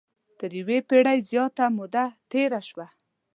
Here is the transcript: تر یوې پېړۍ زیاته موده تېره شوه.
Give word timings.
تر 0.39 0.51
یوې 0.59 0.77
پېړۍ 0.89 1.19
زیاته 1.29 1.65
موده 1.77 2.05
تېره 2.31 2.61
شوه. 2.69 2.87